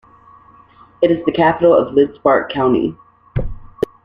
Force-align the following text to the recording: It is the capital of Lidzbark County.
It 1.03 1.11
is 1.11 1.23
the 1.25 1.31
capital 1.31 1.75
of 1.75 1.93
Lidzbark 1.93 2.49
County. 2.49 2.97